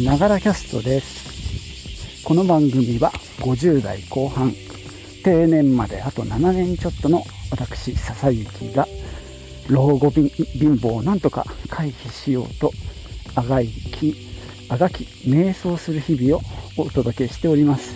[0.00, 2.24] ながらキャストです。
[2.24, 4.52] この番組は50代後半
[5.22, 8.88] 定年まであと7年ちょっとの私笹雪が
[9.68, 10.30] 老後貧
[10.76, 12.72] 乏をなんとか回避しようと
[13.34, 14.16] あがいき
[14.70, 16.40] あがき瞑想する日々を
[16.78, 17.94] お届けしております。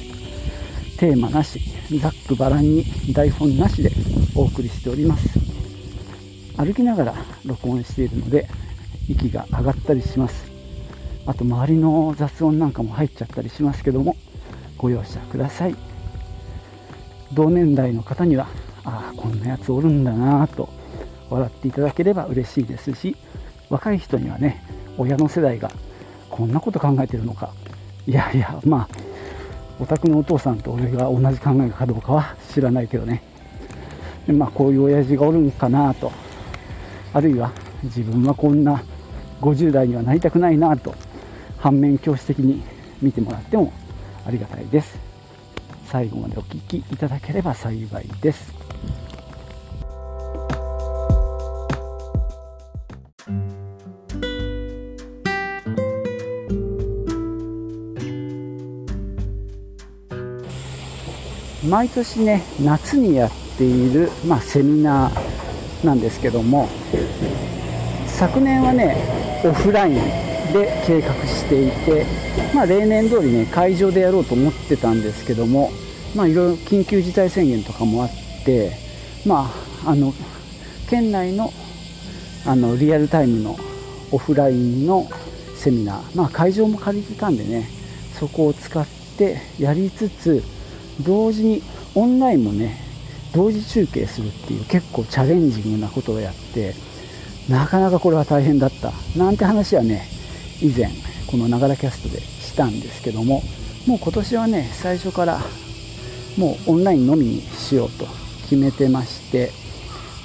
[0.99, 1.61] テーマなし
[1.99, 2.85] ざっくばらんに
[3.15, 3.91] 台本なしで
[4.35, 5.31] お送りしております。
[6.59, 7.15] 歩きながら
[7.47, 8.47] 録音しているので
[9.09, 10.55] 息が上がったりします。
[11.27, 14.17] あと周りの雑音なんかも入っちゃったりしますけども
[14.79, 15.75] ご容赦ください。
[17.33, 18.47] 同年代の方には
[18.84, 20.69] ああこんなやつおるんだなと
[21.29, 23.17] 笑っていただければ嬉しいですし
[23.69, 24.62] 若い人にはね
[24.97, 25.70] 親の世代が
[26.31, 27.53] こんなこと考えてるのか。
[28.06, 28.89] いやいやまあ
[29.81, 33.23] お宅のお父さんと俺が同じ考えかどうかは知らないけどね。
[34.29, 36.12] まあこういう親父がおるんかなと。
[37.12, 37.51] あるいは
[37.83, 38.83] 自分はこんな
[39.41, 40.95] 50代にはなりたくないなと
[41.67, 42.62] 反面教師的に
[43.03, 43.72] 見てもらっても
[44.25, 44.97] ありがたいです。
[45.86, 48.55] 最後までお聴きいただければ幸いです。
[61.69, 66.69] 毎年ね夏にやっている、まあ、セミナーなんですけども
[68.06, 70.25] 昨年はねオフライン。
[70.57, 72.07] で計画していて、
[72.55, 75.71] まあ、例年通りね会場でやろうと思ってたんですけども、
[76.15, 78.11] まあ、いろいろ緊急事態宣言とかもあっ
[78.45, 78.73] て、
[79.27, 79.53] ま
[79.84, 80.15] あ、あの
[80.89, 81.53] 県内の
[82.47, 83.57] あのリアルタイムの
[84.12, 85.09] オフラインの
[85.57, 87.69] セミナー、まあ、会場も借りてたんでね
[88.15, 88.87] そこを使っ
[89.19, 90.45] てやりつつ
[91.05, 91.62] 同時に
[91.97, 92.81] オンラインもね
[93.34, 96.75] 同時中継するっていう結構チャレンジングなことをやって
[97.51, 98.93] なかなかこれは大変だった。
[99.17, 100.16] なんて話はね
[100.61, 100.91] 以前
[101.27, 103.43] このながらキャストでしたんですけども
[103.87, 105.41] もう今年はね最初から
[106.37, 108.06] もうオンラインのみにしようと
[108.43, 109.50] 決めてまして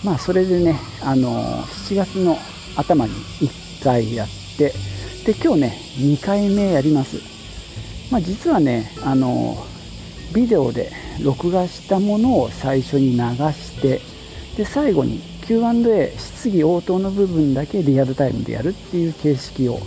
[0.03, 2.38] まあそれでねあの7月の
[2.75, 4.28] 頭に1回やっ
[4.58, 4.74] て
[5.25, 7.18] で今日ね2回目やります。
[8.12, 9.66] まあ実はねあの
[10.34, 10.91] ビデオで
[11.24, 13.18] 録画したものを最初に流
[13.53, 14.02] して
[14.58, 19.80] で最後に Q&A 質疑応答の部分だけリアルタイムでやるっていう形式を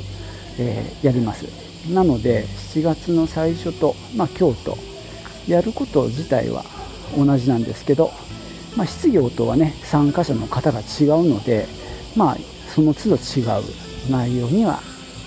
[0.59, 1.47] えー、やります。
[1.93, 4.79] なので7月の最初と、まあ、今日と
[5.47, 6.65] やること自体は
[7.17, 8.11] 同じなんですけど、
[8.77, 11.67] まあ、質疑応答はね参加者の方が違うので、
[12.17, 12.37] まあ、
[12.75, 13.63] その都度違う
[14.11, 14.81] 内容には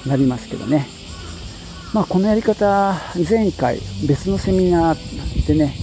[0.06, 0.88] なりますけどね、
[1.94, 2.96] まあ、このやり方
[3.30, 5.76] 前回別のセミナーでね、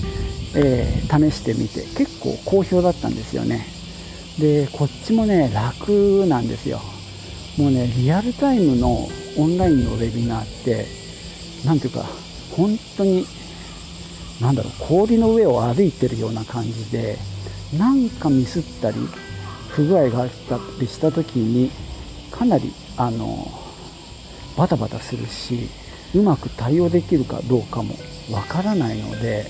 [0.56, 3.66] えー、試してみて結構好評だったんですよね。
[4.38, 6.80] でこっちもね楽なんですよ。
[7.56, 10.86] もうねリアルタイムのオンラインのウェビナーって
[11.64, 12.04] 何ていうか
[12.56, 13.26] 本当に
[14.40, 17.18] 何だろう氷の上を歩いてるような感じで
[17.78, 18.96] なんかミスったり
[19.68, 21.70] 不具合があったりした時に
[22.30, 23.48] かなりあの
[24.56, 25.68] バタバタするし
[26.14, 27.94] うまく対応できるかどうかも
[28.30, 29.46] わからないので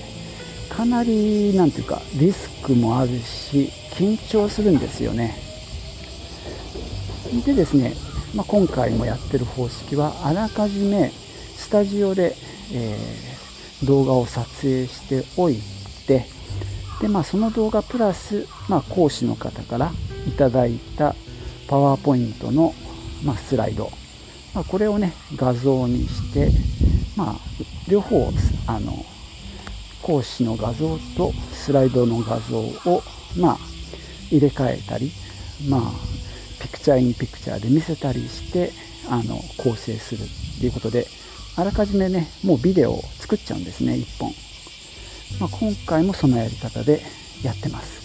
[0.69, 5.37] かなり何ていうかリスクもあるし緊張するんですよね。
[7.45, 7.93] でですね
[8.35, 12.35] まあ、今回もやってる方式はあらかじめスタジオで、
[12.73, 15.57] えー、動画を撮影しておい
[16.05, 16.25] て
[17.01, 19.91] で、まあ、その動画プラス、まあ、講師の方から
[20.27, 21.15] いただいた
[21.67, 22.75] パワーポイントの、
[23.23, 23.89] まあ、スライド、
[24.53, 26.49] まあ、これをね画像にして、
[27.15, 27.35] まあ、
[27.89, 28.29] 両方
[28.67, 29.05] あの
[30.01, 33.01] 講師の画像とスライドの画像を、
[33.37, 33.57] まあ、
[34.29, 35.11] 入れ替えたり、
[35.69, 35.81] まあ、
[36.65, 38.71] ピクチャーインピクチャーで見せたりして
[39.09, 41.05] あの構成するっていうことで
[41.55, 44.33] あらかじめねもうビデオを作っちゃうんですね1本、
[45.39, 47.01] まあ、今回もそのやり方で
[47.43, 48.03] やってます。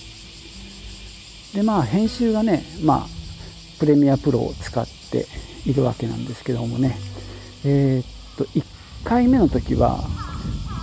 [1.54, 3.06] でまあ編集がねまあ
[3.78, 5.27] プレミアプロを使って
[5.65, 6.98] いるわけなんですけどもね。
[7.65, 8.63] えー、っと1
[9.04, 10.04] 回目の時は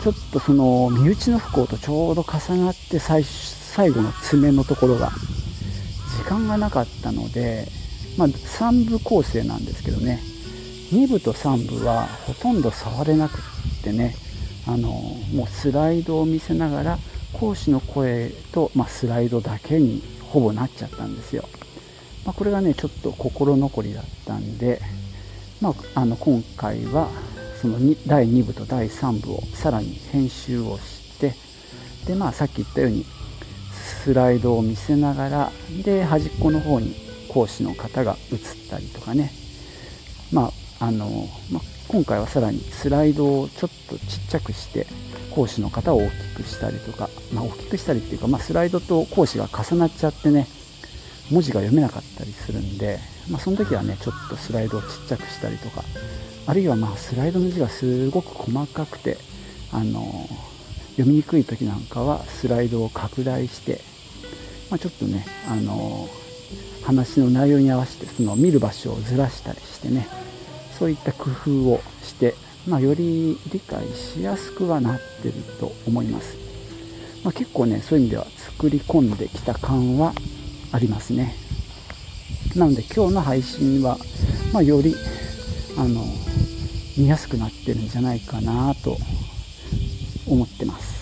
[0.03, 5.11] ちょっとその身内の不幸とちょうど重なって最最後の爪のところが
[6.17, 7.67] 時間がなかったので、
[8.17, 10.19] まあ、3部構成なんですけどね。
[10.91, 14.15] 2部と3部はほとんど触れなくってね。
[14.67, 14.89] あの
[15.33, 16.97] もうスライドを見せながら
[17.33, 21.47] 講師の声と、まあ、スライドだけにほぼなっちゃったんですよ、
[22.25, 24.81] まあ、これがねちょっと心残りだったんで、
[25.61, 27.09] まあ、あの今回は
[27.61, 31.33] その第2部と第3部をさらに編集をして
[32.05, 33.05] でまあさっき言ったように
[33.77, 35.51] スライドを見せながら
[35.83, 36.95] で端っこの方に
[37.29, 38.39] 講師の方が映っ
[38.69, 39.31] たりとかね。
[40.31, 44.85] まああの、ま今回はさらにスライドをちょっとちっちゃくして
[45.33, 50.47] 講師の方を大きくしたりとか、まあ、大きくしたりっていうか、まあ、スライドと講師が重なっちゃってね
[51.31, 52.99] 文字が読めなかったりするんで、
[53.29, 55.83] まあ、その時はねちょっとスライドをちっちゃくしたりとか
[56.45, 59.17] あるいはまあスライドの字がすごく細かくて
[59.71, 60.27] あの
[60.97, 63.81] 読みにくい時なんかはスライドを拡大して、
[64.71, 66.09] まあ、ちょっとねあの
[66.83, 70.07] 話の内容に合わせてその見る場所をずらしたりしてね
[70.71, 72.33] そういった工夫をして、
[72.67, 76.37] まあ、より理解しやすくはなってると思います、
[77.23, 80.13] まあ、結構ねそういう意味では作り込んできた感は
[80.71, 81.33] ありますね。
[82.55, 83.97] なので今日の配信は、
[84.51, 84.95] まあ、より
[85.77, 86.03] あの
[86.97, 88.97] 見やすくなってるんじゃないかなと
[90.27, 90.97] 思ってます。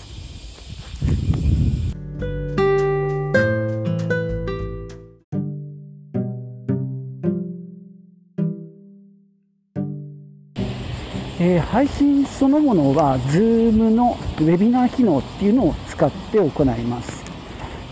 [11.38, 17.22] えー、配信そのものは Zoom のウェビナー機能っていうのを使って行います。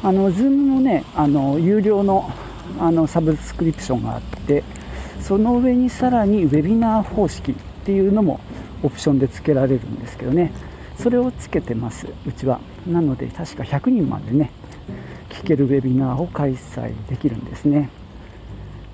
[0.02, 2.30] あの Zoom のねあの有料の
[2.78, 4.64] あのサブスクリプションがあって
[5.20, 7.54] その上にさらにウェビナー方式っ
[7.84, 8.40] ていうのも
[8.82, 10.50] オプションで付けられるんですけどね。
[10.98, 12.06] それをつけてます。
[12.26, 12.60] うちは。
[12.86, 14.50] なので確か100人までね
[15.30, 17.90] 聞けるウェビナーを開催できるんですね。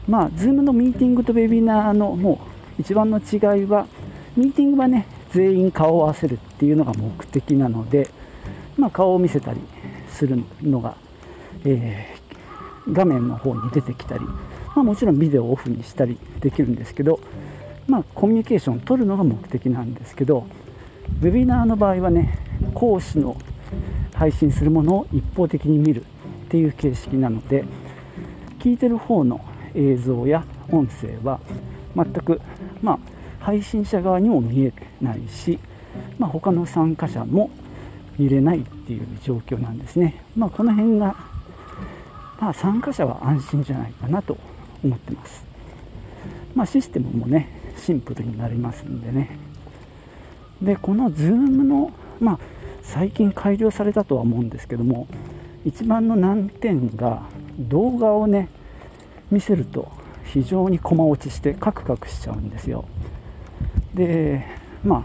[0.09, 2.41] まあ Zoom のミーティングとウェビナーのも
[2.79, 3.87] う一番の違いは
[4.37, 8.09] ミーティングはね全員顔を合わせるっていうのが目的なので、
[8.77, 9.61] まあ、顔を見せたり
[10.09, 10.97] するのが、
[11.65, 14.35] えー、画面の方に出てきたり、ま
[14.77, 17.21] あ、もちろんビデオをオフにしたりできるんですけど、
[17.87, 20.47] まあ、コミュニケーションを取るのが目的なんですけど
[21.21, 22.39] ウェビナーの場合はね
[22.75, 23.37] 講師の
[24.15, 26.05] 配信するものを一方的に見るっ
[26.49, 27.65] ていう形式なので
[28.59, 29.41] 聞いてる方の
[29.75, 31.41] 映像や音声は
[31.97, 32.41] 全く
[32.83, 32.99] まあ
[33.41, 35.59] 配信者側にも見えないし、
[36.19, 37.51] まあ、他の参加者も
[38.19, 40.23] 見れないっていう状況なんですね。
[40.37, 41.17] まあ、この辺が、
[42.39, 44.37] まあ、参加者は安心じゃないかなと
[44.85, 45.45] 思ってます。
[46.55, 47.49] まあ、システムもね、
[47.79, 49.50] シンプルになりますんでね。
[50.63, 52.39] で、この Zoom の、まあ、
[52.83, 55.07] 最近改良されたとは思うんですけども、
[55.65, 57.23] 一番の難点が
[57.59, 58.49] 動画をね、
[59.31, 59.91] 見せると
[60.25, 62.85] 非常に駒落ちしてカクカクしちゃうんですよ。
[63.95, 64.47] で
[64.85, 65.03] まあ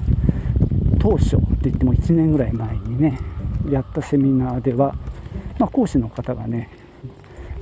[1.00, 3.20] 当初って言っても1年ぐらい前にね
[3.70, 4.96] やったセミナーでは、
[5.60, 6.70] まあ、講師の方がね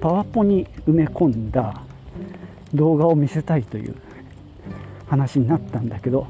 [0.01, 1.81] パワポに埋め込んだ
[2.73, 3.95] 動画を見せたいという
[5.07, 6.27] 話になったんだけど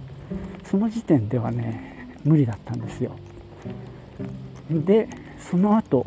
[0.64, 3.12] その時点ではね無理だったんですよ。
[4.70, 5.08] で
[5.38, 6.06] その後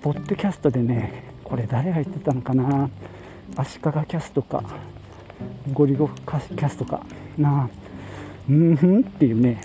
[0.00, 2.88] ポッドキャストでねこれ誰が言ってたのかな
[3.56, 4.62] 足利キャストか
[5.72, 7.04] ゴリゴキャストか
[7.36, 7.68] な
[8.48, 9.60] うんふんっていうね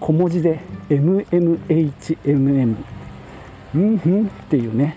[0.00, 2.76] 小文字で MMHMM
[3.74, 4.96] うんふんっていうね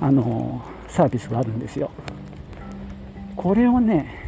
[0.00, 1.90] あのサービスがあるんですよ。
[3.36, 4.20] これをね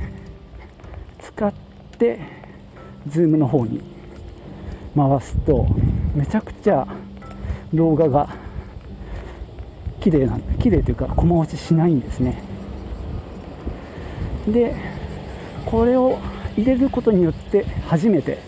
[1.21, 1.53] 使っ
[1.99, 2.44] て
[3.09, 3.81] Zoom の方に
[4.97, 5.67] 回すと
[6.15, 6.87] めちゃくちゃ
[7.73, 8.29] 動画が
[10.01, 12.43] 綺麗なん綺麗というか駒落ちしないんですね。
[14.47, 14.75] で
[15.65, 16.19] これを
[16.57, 18.39] 入れることによって初めて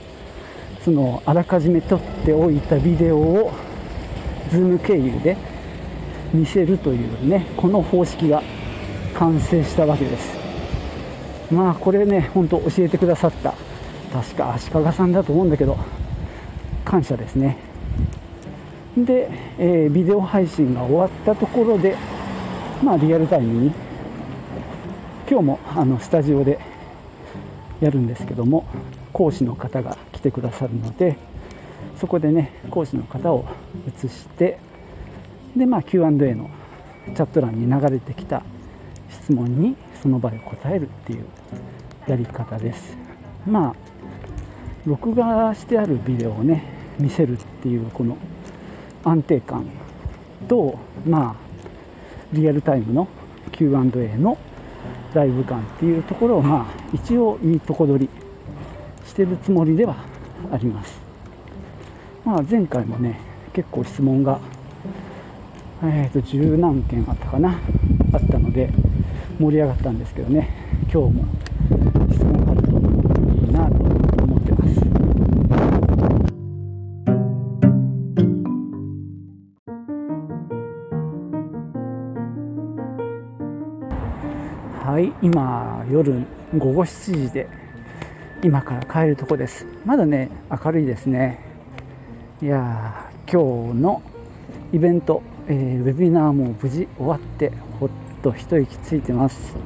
[0.84, 3.52] そのあらかじめ撮っておいたビデオを
[4.50, 5.36] Zoom 経由で
[6.32, 8.42] 見せるというねこの方式が
[9.14, 10.36] 完成したわけです。
[11.50, 13.65] まあこれね本当教えてくださった。
[14.16, 15.76] 確か足利さんだと思うんだけど
[16.86, 17.58] 感謝ですね。
[18.96, 21.98] で、えー、ビデオ配信が終わったところで
[22.82, 23.72] まあリアルタイムに
[25.28, 26.58] 今日もあのスタジオで
[27.80, 28.64] やるんですけども
[29.12, 31.18] 講師の方が来てくださるので
[32.00, 33.44] そこでね講師の方を
[33.86, 34.58] 移して
[35.54, 36.48] でまあ Q&A の
[37.06, 38.42] チャット欄に流れてきた
[39.10, 41.26] 質問にその場で答えるっていう
[42.06, 42.96] やり方です。
[43.46, 43.95] まあ
[44.86, 46.62] 録画してあるビデオをね
[46.98, 48.16] 見せるっていうこの
[49.04, 49.66] 安定感
[50.48, 51.34] とまあ
[52.32, 53.08] リアルタイムの
[53.52, 54.38] Q&A の
[55.12, 58.10] ライブ感っていうところをまあ一応いいとこ取り
[59.06, 59.96] してるつもりでは
[60.52, 61.00] あります。
[62.24, 63.18] まあ前回もね
[63.52, 64.38] 結構質問が
[65.82, 67.58] えーと十何件あったかな
[68.12, 68.70] あったので
[69.38, 70.48] 盛り上がったんですけどね
[70.92, 71.24] 今日も
[72.12, 72.35] 質問
[85.96, 86.26] 夜
[86.58, 87.48] 午後7時で
[88.42, 89.66] 今から帰るとこです。
[89.86, 90.28] まだね
[90.62, 91.40] 明るいですね。
[92.42, 94.02] いや今日の
[94.74, 97.50] イベント、えー、ウェビナーも無事終わって
[97.80, 97.88] ほっ
[98.22, 99.56] と一息ついてます。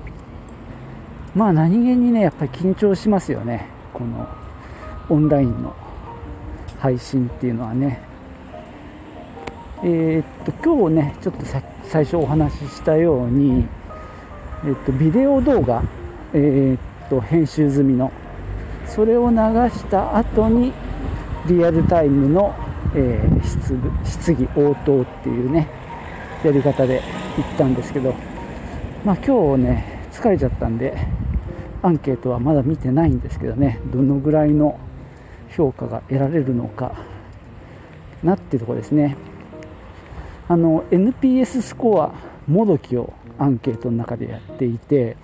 [1.34, 3.66] まあ何気にねやっぱり緊張しますよね。
[3.92, 4.28] この
[5.08, 5.74] オンラインの
[6.78, 8.00] 配信っていうのはね。
[9.82, 11.44] えー、っと今日ねちょっと
[11.88, 13.66] 最初お話ししたように、
[14.64, 15.82] え、っとビデオ動画、
[16.32, 18.12] えー、っと編集済みの。
[18.86, 20.72] それを流した後に
[21.46, 22.54] リアルタイムの、
[22.94, 25.68] えー、質疑応答っていうね
[26.44, 27.00] やり方で
[27.36, 28.14] 行ったんですけど。
[29.04, 30.94] まあ今日ね疲れちゃったんで
[31.82, 34.78] アンケートはまだ見てないんですけどねどのぐらいの
[35.56, 36.92] 評価が得られるのか
[38.22, 39.16] なっていうところですね。
[40.48, 42.12] あの NPS スコア
[42.46, 45.16] もどきをアンケートの中でやっていて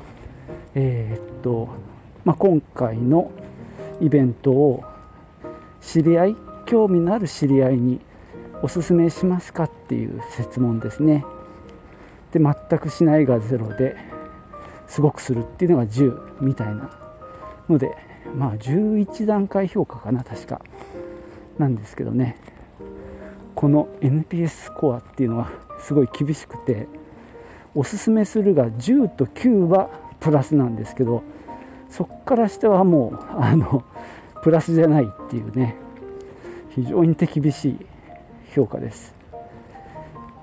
[0.79, 1.71] えー、っと、
[2.25, 3.33] まあ、今回の
[3.99, 4.85] イベントを
[5.81, 7.99] 知り合い興味のある知り合いに
[8.63, 11.25] おすすめしますかっていう質問ですね。
[12.31, 13.97] で全くしないが0で
[14.87, 16.91] すごくするっていうのが10みたいな
[17.71, 17.97] ので
[18.37, 20.61] まあ11段階評価かな確か。
[21.59, 22.37] なんですけどね。
[23.55, 26.87] この NPS スコアっていうのはすごい厳しくて
[27.75, 29.89] おすすめするが10と9は
[30.27, 31.23] プラスなんですけど
[31.89, 33.85] そこから下はもうあの
[34.43, 35.77] プラスじゃないっていうね
[36.75, 37.77] 非常に手厳しい
[38.53, 39.15] 評価です、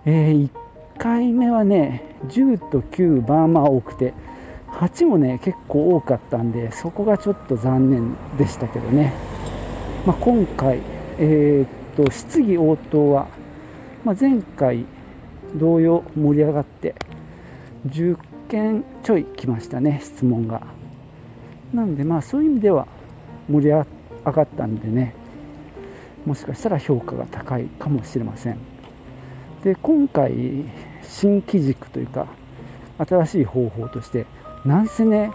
[0.05, 0.49] えー、1
[0.97, 4.13] 回目はね10と9バーマー多くて
[4.67, 9.13] 8もね結構多かったんでそこがちょっと残念でしたけどね、
[10.07, 10.79] まあ、今回、
[11.19, 13.27] えー、っと質疑応答は、
[14.05, 14.85] まあ、前回
[15.55, 16.95] 同様盛り上がって
[17.87, 18.17] 10
[18.53, 20.61] 件ちょい来ましたね質問が。
[21.73, 22.87] なんでまあそういう意味では
[23.49, 23.83] 盛り上
[24.23, 25.15] がったんでね
[26.23, 28.59] もしかしたら評価が高いかもしれません。
[29.63, 30.65] で今回
[31.01, 32.27] 新機軸というか
[32.99, 34.27] 新しい方法として
[34.63, 35.31] なんせね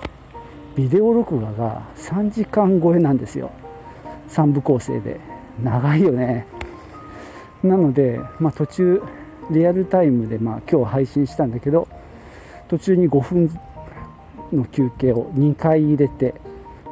[0.77, 3.51] ビデオ録画が3時間超えなんですよ。
[4.29, 5.19] 3部構成で。
[5.65, 6.47] 長いよね。
[7.65, 9.03] なので、まあ、途中
[9.51, 11.89] リアルタイムで、まあ、今日配信したんだけど
[12.69, 13.61] 途中に5分
[14.53, 16.35] の休憩を2回入れて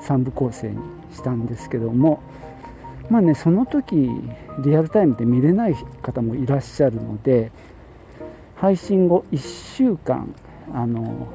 [0.03, 0.79] 3部構成に
[1.13, 2.23] したんですけども
[3.09, 4.11] まあねその時
[4.65, 7.51] リアルタイムで見れない方もいらっしゃるので
[8.57, 10.35] 配信後1週間
[10.73, 11.29] あの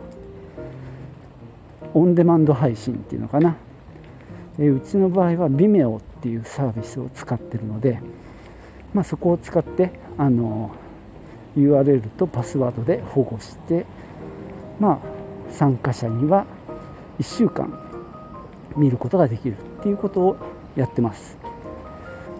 [1.93, 3.55] オンデマンド配信っていうのかな。
[4.59, 8.01] えうちの場合は Vimeo っていうサービスを使ってるので、
[8.93, 10.71] まあ、そこを使ってあの
[11.57, 13.85] URL とパスワードで保護して
[14.81, 14.99] まあ
[15.53, 16.45] 参加者には
[17.19, 17.71] 1週間
[18.75, 20.37] 見ることができるっていうことを
[20.75, 21.37] やってます。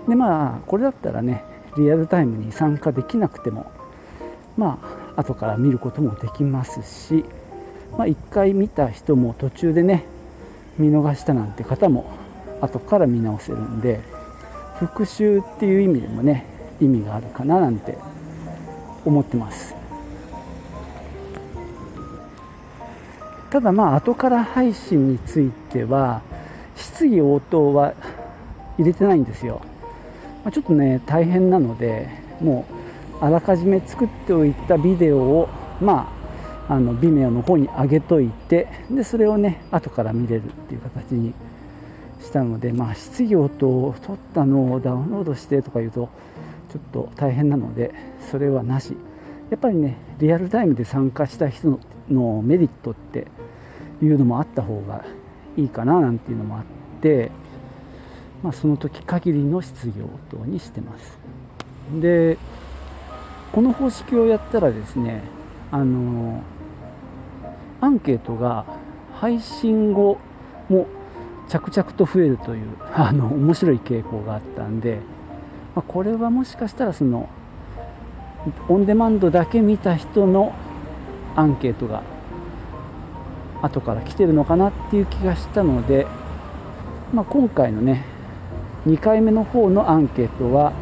[0.10, 1.46] でまあこれだったらね
[1.78, 3.72] リアルタイムに参加できなくても
[4.58, 4.80] ま
[5.16, 7.24] あ後から見ることもできますし
[7.98, 10.06] まあ、1回見た人も途中でね
[10.78, 12.10] 見逃したなんて方も
[12.62, 14.00] 後から見直せるんで
[14.80, 16.46] 復習っていう意味でもね
[16.80, 17.98] 意味があるかななんて
[19.06, 19.81] 思ってます。
[23.52, 26.22] ただまあ後から配信については
[26.78, 27.94] 質疑応答は
[28.78, 29.62] 入れてないんですよ、
[30.44, 32.08] まあ、ちょっとね大変なので
[32.40, 32.66] も
[33.22, 35.50] うあらかじめ作っておいたビデオを
[35.82, 36.12] ま
[36.70, 41.34] ああの Vimeo の方に上げといてでそれをね後から見れるっていう形に
[42.22, 46.10] したので、まあ、質疑応答を取ったのをダウンロードしてとか言うと
[46.72, 47.94] ちょっと大変なので
[48.32, 48.96] それはなし。
[49.50, 51.78] やっぱりねリアルタイムで参加した人
[52.10, 53.28] のメリットって
[54.02, 55.04] いうのもあった方が
[55.58, 56.64] いいかななんていうのもあっ
[57.02, 57.32] て、
[58.44, 61.20] まあ、その時限りの質疑応答にしてます。
[62.00, 62.38] で
[63.52, 65.22] この方式をやったらですね
[65.72, 66.42] あの
[67.82, 68.66] アンケートが
[69.14, 70.18] 配信後
[70.70, 70.88] も
[71.50, 75.00] 着々と増えるという あの面白い傾向があったんで、
[75.76, 77.28] まあ、これはもしかしたらその
[78.70, 80.54] オンデマンドだけ見た人の
[81.36, 82.04] アンケートが
[83.62, 86.08] 後から来てるのかなっていう気がしたので、
[87.14, 88.06] まあ、今回のね
[88.88, 90.74] 2回目の方のアンケートは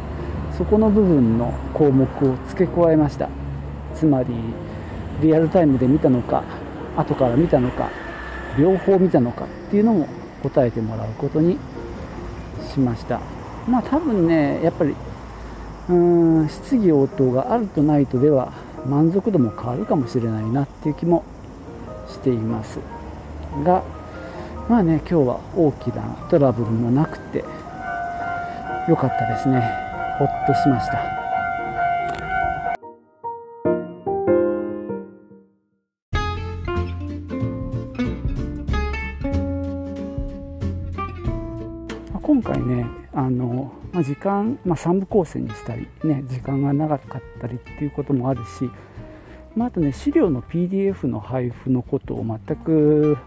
[0.56, 3.28] そこの部分の項目を付け加えました。
[3.94, 4.34] つまり
[5.20, 6.44] リアルタイムで見たのか
[6.96, 7.90] 後から見たのか
[8.58, 10.08] 両方見たのかっていうのも
[10.42, 11.58] 答えてもらうことに
[12.72, 13.20] しました。
[13.68, 14.94] まあ多分ねやっぱり
[15.88, 15.94] うー
[16.44, 18.52] ん質疑応答があるとないとでは
[18.86, 21.24] 満足度も変わるかもしれないなっていう気も
[22.10, 22.80] しています
[23.64, 23.82] が、
[24.68, 27.44] まあね今日は大きなトラブルもなくて
[28.88, 29.62] 良かったですね。
[30.18, 31.20] ほっとしました。
[42.22, 48.70] 今回ねあの、まあ、時間、まあ、3部構成にしたり、ね、時間が長かったりっていうこともあるし、
[49.56, 53.18] まあ、あとね資料の PDF の配布のことを全く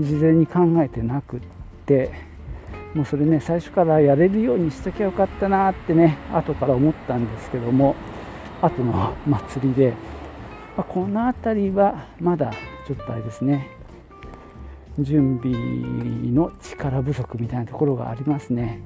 [0.00, 1.40] 事前に考えてなくっ
[1.86, 2.10] て
[2.94, 7.94] もうそれね最初からやれるようにしときゃよかったなってね後から思ったんですけども
[8.60, 9.90] 後の祭りで、
[10.76, 12.52] まあ、この辺りはまだ
[12.86, 13.70] ちょっとあれですね
[14.98, 15.54] 準備
[16.32, 18.82] の力不足みたいなところがありますね。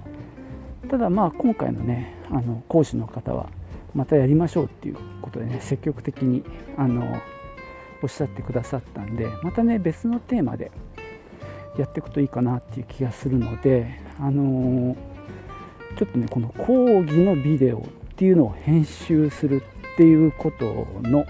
[0.88, 3.48] ただまあ今回のねあの講師の方は
[3.96, 6.44] またやりましょうっていうことでね積極的に
[6.76, 7.20] あの
[8.02, 10.70] おっしゃってくださったんでまたね別のテーマで
[11.78, 14.94] やっていくといいかなっていう気がするのであの
[15.98, 17.82] ちょっとねこの講義のビデオっ
[18.16, 19.62] ていうのを編集する
[19.94, 21.24] っていうことの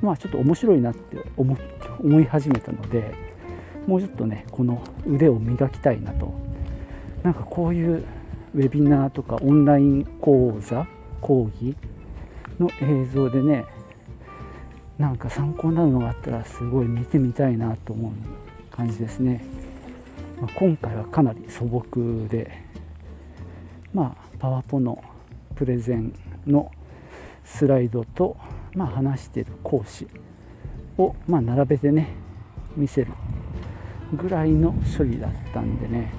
[0.00, 1.56] まあちょっと面白いなって思
[2.00, 3.14] 思い始めたので
[3.86, 6.32] もうちょっとねこの腕を磨きたいなと。
[7.22, 8.04] なんかこういう
[8.54, 10.88] ウェビナーとかオンライン講座
[11.22, 11.74] 講義
[12.58, 13.64] の映像でね
[14.98, 18.12] なんか参考になるのがあったらすごい見てみたいなと思う
[18.70, 19.42] 感じですね、
[20.40, 22.50] まあ、今回はかなり素朴で
[23.94, 25.02] まあパワポの
[25.54, 26.12] プレゼン
[26.46, 26.70] の
[27.44, 28.36] スライドと、
[28.74, 30.06] まあ、話してる講師
[30.98, 32.08] を、まあ、並べてね
[32.76, 33.12] 見せる
[34.14, 36.12] ぐらいの処理だったんでね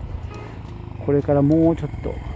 [1.05, 2.32] これからもうちょっと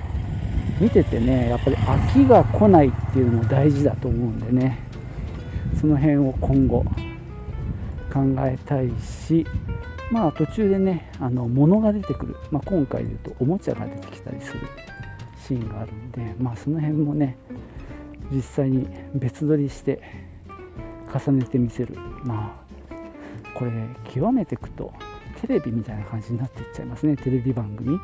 [0.80, 4.88] 見ててねやっぱり飽きが来ないっていうのも大事だと思うんでね。
[5.80, 6.84] その辺を今後
[8.12, 9.46] 考えたいし
[10.12, 14.62] まあ途中でねあの物が出てくる、まあ、今回でいうとおもちゃが出てきたりする
[15.48, 17.38] シーンがあるんでまあその辺もね
[18.32, 20.02] 実際に別撮りして
[21.13, 21.96] 重ねてみせる。
[22.24, 22.68] まあ
[23.58, 23.72] これ
[24.13, 24.94] 極めていくと
[25.41, 27.15] テレビみたいな感じになっていっちゃいますね。
[27.15, 27.98] テレビ番組。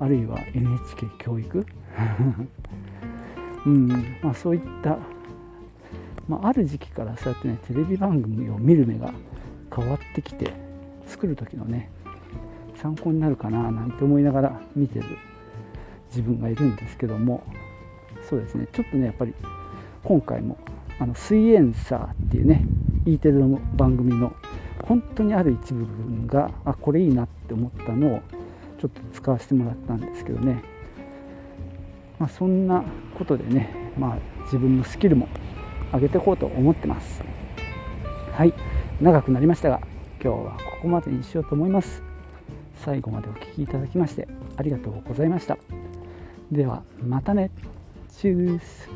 [0.00, 1.66] あるいは NHK 教育？
[3.66, 3.88] うん
[4.22, 4.98] まあ、そういった、
[6.26, 9.12] まあ、ある時期からそうやってねテレビ番組を見る目が
[9.74, 10.52] 変わってきて
[11.06, 11.90] 作る時のね
[12.76, 15.04] 参考になるかななんて思いながら見てる
[16.08, 17.42] 自分がいるんですけども
[18.28, 19.34] そうですねちょっとねやっぱり
[20.02, 20.56] 今回も
[20.98, 22.64] あの「すイエンサー」っていうね
[23.04, 24.32] E テレの番組の
[24.84, 28.20] 本当にある一部分があこれいいなって思ったのを
[28.80, 30.62] ちょっと使わせてもらったんですけどね、
[32.18, 32.82] まあ、そんな
[33.14, 35.28] ことでね、まあ、自分のスキルも
[35.92, 37.22] 上げていこうと思ってます。
[38.32, 38.54] はい。
[39.00, 39.80] 長くなりましたが
[40.22, 42.02] 今日はここまでにしようと思います。
[42.76, 45.58] 最後までお聴きいただきましてありがとうございました。
[46.50, 47.50] ではまたね。
[48.08, 48.88] チュース。